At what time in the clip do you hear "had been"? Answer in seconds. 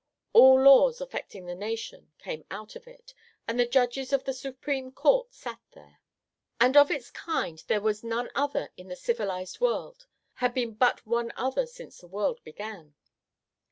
10.33-10.73